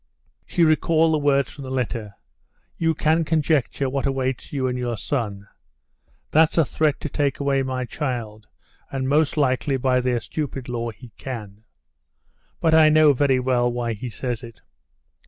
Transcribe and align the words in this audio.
She 0.47 0.63
recalled 0.63 1.13
the 1.13 1.19
words 1.19 1.51
from 1.51 1.63
the 1.63 1.69
letter. 1.69 2.15
"You 2.75 2.95
can 2.95 3.23
conjecture 3.23 3.87
what 3.87 4.07
awaits 4.07 4.51
you 4.51 4.65
and 4.67 4.75
your 4.75 4.97
son...." 4.97 5.47
"That's 6.31 6.57
a 6.57 6.65
threat 6.65 6.99
to 7.01 7.07
take 7.07 7.39
away 7.39 7.61
my 7.61 7.85
child, 7.85 8.47
and 8.91 9.07
most 9.07 9.37
likely 9.37 9.77
by 9.77 9.99
their 10.01 10.19
stupid 10.19 10.67
law 10.67 10.89
he 10.89 11.09
can. 11.19 11.65
But 12.59 12.73
I 12.73 12.89
know 12.89 13.13
very 13.13 13.39
well 13.39 13.71
why 13.71 13.93
he 13.93 14.09
says 14.09 14.41
it. 14.41 14.61